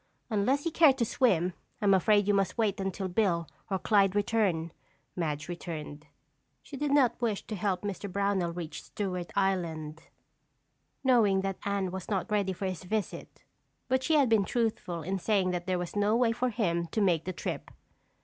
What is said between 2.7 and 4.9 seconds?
until Bill or Clyde return,"